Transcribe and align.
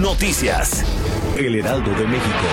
Noticias. 0.00 0.84
El 1.36 1.54
Heraldo 1.54 1.90
de 1.92 2.06
México. 2.06 2.44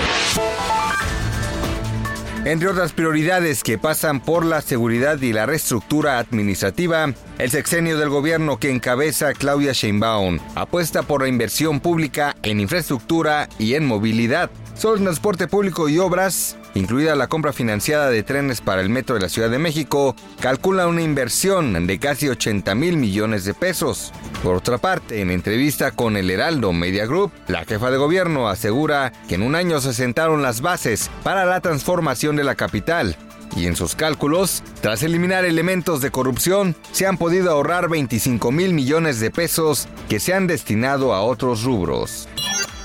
Entre 2.44 2.68
otras 2.68 2.92
prioridades 2.92 3.62
que 3.62 3.78
pasan 3.78 4.20
por 4.20 4.44
la 4.44 4.60
seguridad 4.60 5.20
y 5.20 5.32
la 5.32 5.46
reestructura 5.46 6.18
administrativa, 6.18 7.12
el 7.38 7.50
sexenio 7.50 7.98
del 7.98 8.08
gobierno 8.08 8.58
que 8.58 8.70
encabeza 8.70 9.32
Claudia 9.32 9.72
Sheinbaum 9.72 10.38
apuesta 10.54 11.02
por 11.02 11.22
la 11.22 11.28
inversión 11.28 11.80
pública 11.80 12.36
en 12.42 12.60
infraestructura 12.60 13.48
y 13.58 13.74
en 13.74 13.86
movilidad. 13.86 14.50
Sobre 14.74 14.98
el 14.98 15.04
transporte 15.04 15.48
público 15.48 15.88
y 15.88 15.98
obras, 15.98 16.56
incluida 16.74 17.14
la 17.14 17.28
compra 17.28 17.52
financiada 17.52 18.10
de 18.10 18.22
trenes 18.22 18.60
para 18.60 18.80
el 18.80 18.88
metro 18.88 19.14
de 19.14 19.20
la 19.20 19.28
Ciudad 19.28 19.50
de 19.50 19.58
México, 19.58 20.16
calcula 20.40 20.88
una 20.88 21.02
inversión 21.02 21.86
de 21.86 21.98
casi 21.98 22.28
80 22.28 22.74
mil 22.74 22.96
millones 22.96 23.44
de 23.44 23.54
pesos. 23.54 24.12
Por 24.42 24.56
otra 24.56 24.78
parte, 24.78 25.20
en 25.20 25.30
entrevista 25.30 25.90
con 25.90 26.16
el 26.16 26.30
Heraldo 26.30 26.72
Media 26.72 27.06
Group, 27.06 27.32
la 27.48 27.64
jefa 27.64 27.90
de 27.90 27.98
gobierno 27.98 28.48
asegura 28.48 29.12
que 29.28 29.34
en 29.34 29.42
un 29.42 29.54
año 29.54 29.80
se 29.80 29.92
sentaron 29.92 30.42
las 30.42 30.62
bases 30.62 31.10
para 31.22 31.44
la 31.44 31.60
transformación 31.60 32.34
de 32.36 32.44
la 32.44 32.54
capital. 32.54 33.16
Y 33.54 33.66
en 33.66 33.76
sus 33.76 33.94
cálculos, 33.94 34.62
tras 34.80 35.02
eliminar 35.02 35.44
elementos 35.44 36.00
de 36.00 36.10
corrupción, 36.10 36.74
se 36.92 37.06
han 37.06 37.18
podido 37.18 37.50
ahorrar 37.50 37.90
25 37.90 38.50
mil 38.50 38.72
millones 38.72 39.20
de 39.20 39.30
pesos 39.30 39.88
que 40.08 40.18
se 40.18 40.32
han 40.32 40.46
destinado 40.46 41.12
a 41.12 41.22
otros 41.22 41.62
rubros. 41.62 42.28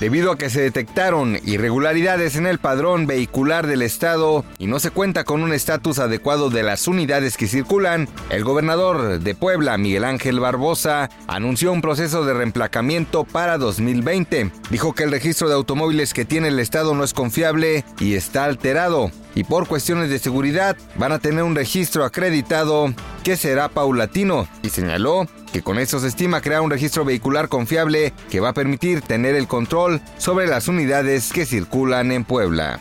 Debido 0.00 0.30
a 0.30 0.38
que 0.38 0.48
se 0.48 0.60
detectaron 0.60 1.40
irregularidades 1.44 2.36
en 2.36 2.46
el 2.46 2.58
padrón 2.60 3.08
vehicular 3.08 3.66
del 3.66 3.82
Estado 3.82 4.44
y 4.56 4.68
no 4.68 4.78
se 4.78 4.92
cuenta 4.92 5.24
con 5.24 5.42
un 5.42 5.52
estatus 5.52 5.98
adecuado 5.98 6.50
de 6.50 6.62
las 6.62 6.86
unidades 6.86 7.36
que 7.36 7.48
circulan, 7.48 8.08
el 8.30 8.44
gobernador 8.44 9.18
de 9.18 9.34
Puebla, 9.34 9.76
Miguel 9.76 10.04
Ángel 10.04 10.38
Barbosa, 10.38 11.10
anunció 11.26 11.72
un 11.72 11.80
proceso 11.80 12.24
de 12.24 12.32
reemplacamiento 12.32 13.24
para 13.24 13.58
2020. 13.58 14.52
Dijo 14.70 14.94
que 14.94 15.02
el 15.02 15.10
registro 15.10 15.48
de 15.48 15.54
automóviles 15.54 16.14
que 16.14 16.24
tiene 16.24 16.48
el 16.48 16.60
Estado 16.60 16.94
no 16.94 17.02
es 17.02 17.12
confiable 17.12 17.84
y 17.98 18.14
está 18.14 18.44
alterado 18.44 19.10
y 19.38 19.44
por 19.44 19.68
cuestiones 19.68 20.10
de 20.10 20.18
seguridad 20.18 20.76
van 20.96 21.12
a 21.12 21.20
tener 21.20 21.44
un 21.44 21.54
registro 21.54 22.04
acreditado 22.04 22.92
que 23.22 23.36
será 23.36 23.68
paulatino 23.68 24.48
y 24.62 24.70
señaló 24.70 25.28
que 25.52 25.62
con 25.62 25.78
eso 25.78 26.00
se 26.00 26.08
estima 26.08 26.40
crear 26.40 26.60
un 26.60 26.70
registro 26.70 27.04
vehicular 27.04 27.48
confiable 27.48 28.12
que 28.30 28.40
va 28.40 28.50
a 28.50 28.54
permitir 28.54 29.00
tener 29.02 29.34
el 29.34 29.46
control 29.46 30.00
sobre 30.18 30.46
las 30.46 30.68
unidades 30.68 31.32
que 31.32 31.46
circulan 31.46 32.12
en 32.12 32.24
Puebla. 32.24 32.80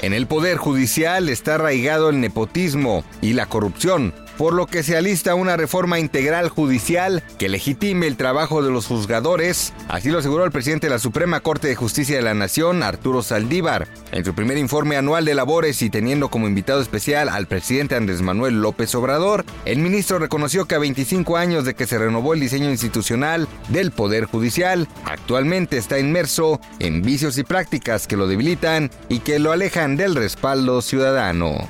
En 0.00 0.12
el 0.12 0.26
Poder 0.26 0.58
Judicial 0.58 1.28
está 1.28 1.56
arraigado 1.56 2.10
el 2.10 2.20
nepotismo 2.20 3.04
y 3.20 3.32
la 3.32 3.46
corrupción, 3.46 4.14
por 4.38 4.54
lo 4.54 4.66
que 4.66 4.84
se 4.84 4.96
alista 4.96 5.34
una 5.34 5.56
reforma 5.56 5.98
integral 5.98 6.48
judicial 6.48 7.24
que 7.38 7.48
legitime 7.48 8.06
el 8.06 8.16
trabajo 8.16 8.62
de 8.62 8.70
los 8.70 8.86
juzgadores, 8.86 9.74
así 9.88 10.10
lo 10.10 10.20
aseguró 10.20 10.44
el 10.44 10.52
presidente 10.52 10.86
de 10.86 10.92
la 10.92 11.00
Suprema 11.00 11.40
Corte 11.40 11.66
de 11.66 11.74
Justicia 11.74 12.16
de 12.16 12.22
la 12.22 12.34
Nación, 12.34 12.84
Arturo 12.84 13.22
Saldívar. 13.22 13.88
En 14.12 14.24
su 14.24 14.34
primer 14.34 14.56
informe 14.56 14.96
anual 14.96 15.24
de 15.24 15.34
labores 15.34 15.82
y 15.82 15.90
teniendo 15.90 16.28
como 16.28 16.46
invitado 16.46 16.80
especial 16.80 17.28
al 17.28 17.48
presidente 17.48 17.96
Andrés 17.96 18.22
Manuel 18.22 18.62
López 18.62 18.94
Obrador, 18.94 19.44
el 19.64 19.80
ministro 19.80 20.20
reconoció 20.20 20.66
que 20.66 20.76
a 20.76 20.78
25 20.78 21.36
años 21.36 21.64
de 21.64 21.74
que 21.74 21.86
se 21.86 21.98
renovó 21.98 22.32
el 22.32 22.40
diseño 22.40 22.70
institucional 22.70 23.48
del 23.68 23.90
Poder 23.90 24.26
Judicial, 24.26 24.86
actualmente 25.04 25.78
está 25.78 25.98
inmerso 25.98 26.60
en 26.78 27.02
vicios 27.02 27.36
y 27.38 27.42
prácticas 27.42 28.06
que 28.06 28.16
lo 28.16 28.28
debilitan 28.28 28.90
y 29.08 29.18
que 29.18 29.40
lo 29.40 29.50
alejan 29.50 29.96
del 29.96 30.14
respaldo 30.14 30.80
ciudadano. 30.80 31.68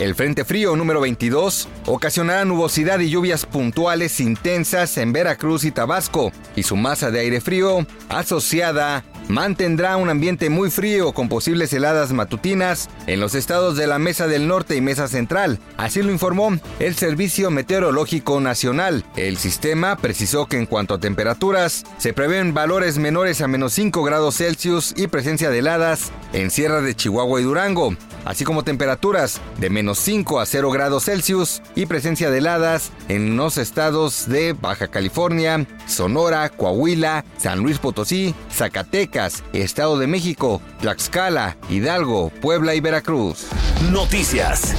El 0.00 0.14
Frente 0.14 0.46
Frío 0.46 0.76
número 0.76 1.02
22 1.02 1.68
ocasionará 1.84 2.46
nubosidad 2.46 3.00
y 3.00 3.10
lluvias 3.10 3.44
puntuales 3.44 4.18
intensas 4.20 4.96
en 4.96 5.12
Veracruz 5.12 5.64
y 5.64 5.72
Tabasco, 5.72 6.32
y 6.56 6.62
su 6.62 6.74
masa 6.74 7.10
de 7.10 7.20
aire 7.20 7.42
frío 7.42 7.86
asociada 8.08 9.04
mantendrá 9.30 9.96
un 9.96 10.10
ambiente 10.10 10.50
muy 10.50 10.70
frío 10.70 11.12
con 11.12 11.28
posibles 11.28 11.72
heladas 11.72 12.12
matutinas 12.12 12.88
en 13.06 13.20
los 13.20 13.34
estados 13.34 13.76
de 13.76 13.86
la 13.86 13.98
Mesa 13.98 14.26
del 14.26 14.48
Norte 14.48 14.76
y 14.76 14.80
Mesa 14.80 15.08
Central. 15.08 15.58
Así 15.76 16.02
lo 16.02 16.12
informó 16.12 16.58
el 16.78 16.96
Servicio 16.96 17.50
Meteorológico 17.50 18.40
Nacional. 18.40 19.04
El 19.16 19.36
sistema 19.36 19.96
precisó 19.96 20.46
que 20.46 20.58
en 20.58 20.66
cuanto 20.66 20.94
a 20.94 21.00
temperaturas, 21.00 21.84
se 21.98 22.12
prevén 22.12 22.52
valores 22.54 22.98
menores 22.98 23.40
a 23.40 23.48
menos 23.48 23.72
5 23.74 24.02
grados 24.02 24.36
Celsius 24.36 24.92
y 24.96 25.06
presencia 25.06 25.50
de 25.50 25.60
heladas 25.60 26.12
en 26.32 26.50
Sierra 26.50 26.82
de 26.82 26.94
Chihuahua 26.94 27.40
y 27.40 27.44
Durango 27.44 27.96
así 28.24 28.44
como 28.44 28.64
temperaturas 28.64 29.40
de 29.58 29.70
menos 29.70 29.98
5 29.98 30.40
a 30.40 30.46
0 30.46 30.70
grados 30.70 31.04
Celsius 31.04 31.62
y 31.74 31.86
presencia 31.86 32.30
de 32.30 32.38
heladas 32.38 32.90
en 33.08 33.36
los 33.36 33.58
estados 33.58 34.28
de 34.28 34.52
Baja 34.52 34.88
California, 34.88 35.66
Sonora, 35.86 36.48
Coahuila, 36.48 37.24
San 37.38 37.60
Luis 37.60 37.78
Potosí, 37.78 38.34
Zacatecas, 38.52 39.19
Estado 39.52 39.98
de 39.98 40.06
México, 40.06 40.60
Tlaxcala, 40.80 41.56
Hidalgo, 41.68 42.30
Puebla 42.40 42.74
y 42.74 42.80
Veracruz. 42.80 43.46
Noticias. 43.90 44.74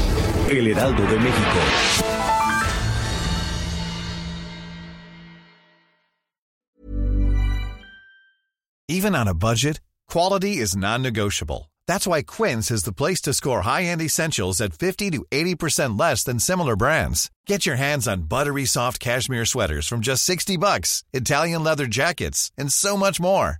El 0.49 0.67
Heraldo 0.67 1.03
de 1.03 1.17
México. 1.19 1.59
Even 8.89 9.15
on 9.15 9.27
a 9.27 9.33
budget, 9.33 9.79
quality 10.09 10.57
is 10.57 10.75
non-negotiable. 10.75 11.71
That's 11.87 12.05
why 12.05 12.21
Quince 12.23 12.71
is 12.71 12.83
the 12.83 12.93
place 12.93 13.21
to 13.21 13.33
score 13.33 13.61
high-end 13.61 14.01
essentials 14.01 14.59
at 14.61 14.73
50 14.73 15.11
to 15.11 15.25
80% 15.31 15.99
less 15.99 16.23
than 16.23 16.39
similar 16.39 16.75
brands. 16.75 17.29
Get 17.47 17.65
your 17.65 17.77
hands 17.77 18.07
on 18.07 18.23
buttery 18.23 18.65
soft 18.65 18.99
cashmere 18.99 19.45
sweaters 19.45 19.87
from 19.87 20.01
just 20.01 20.23
60 20.25 20.57
bucks, 20.57 21.03
Italian 21.13 21.63
leather 21.63 21.87
jackets, 21.87 22.51
and 22.57 22.71
so 22.71 22.97
much 22.97 23.19
more. 23.19 23.59